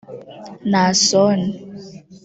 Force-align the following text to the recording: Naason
Naason 0.71 1.43